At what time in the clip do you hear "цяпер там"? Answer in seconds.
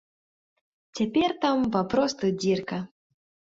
1.01-1.57